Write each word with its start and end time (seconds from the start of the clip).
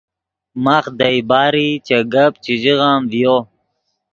ماخ 0.63 0.85
دئے 0.99 1.19
باری 1.29 1.69
چے 1.87 1.97
گپ 2.13 2.33
چے 2.43 2.53
ژیغم 2.61 2.99
ڤیو 3.11 3.37